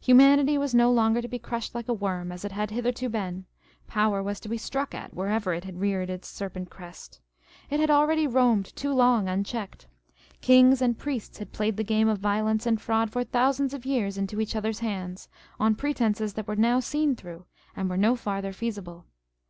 Humanity 0.00 0.56
was 0.56 0.74
no 0.74 0.90
longer 0.90 1.20
to 1.20 1.28
be 1.28 1.38
crushed 1.38 1.74
like 1.74 1.88
a 1.90 1.92
worm, 1.92 2.32
as 2.32 2.42
it 2.42 2.52
had 2.52 2.70
hitherto 2.70 3.10
been 3.10 3.44
â€" 3.44 3.86
power 3.86 4.22
was 4.22 4.40
to 4.40 4.48
be 4.48 4.56
struck 4.56 4.94
at, 4.94 5.12
wherever 5.12 5.52
it 5.52 5.66
reared 5.74 6.08
its 6.08 6.26
serpent 6.26 6.70
crest. 6.70 7.20
It 7.68 7.78
had 7.78 7.90
already 7.90 8.26
roamed 8.26 8.74
too 8.74 8.94
long 8.94 9.28
unchecked. 9.28 9.86
Kings 10.40 10.80
and 10.80 10.98
priests 10.98 11.36
had 11.36 11.52
played 11.52 11.76
the 11.76 11.84
game 11.84 12.08
of 12.08 12.18
violence 12.18 12.64
and 12.64 12.80
fraud 12.80 13.10
for 13.10 13.22
thousands 13.24 13.74
of 13.74 13.84
years 13.84 14.16
into 14.16 14.40
each 14.40 14.56
other's 14.56 14.78
hands, 14.78 15.28
on 15.60 15.74
pretences 15.74 16.32
that 16.32 16.48
were 16.48 16.56
now 16.56 16.80
seen 16.80 17.14
through, 17.14 17.44
and 17.76 17.90
were 17.90 17.98
no 17.98 18.16
farther 18.16 18.54
feasible. 18.54 19.04